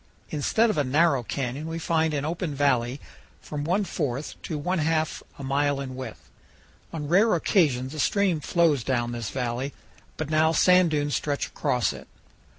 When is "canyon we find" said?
1.21-2.11